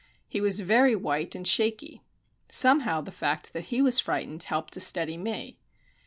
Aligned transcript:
He 0.27 0.41
was 0.41 0.61
very 0.61 0.95
white 0.95 1.35
and 1.35 1.47
shaky. 1.47 2.01
Somehow, 2.49 3.01
the 3.01 3.11
fact 3.11 3.53
that 3.53 3.65
he 3.65 3.83
was 3.83 3.99
frightened 3.99 4.41
helped 4.41 4.73
to 4.73 4.79
steady 4.79 5.15
me. 5.15 5.59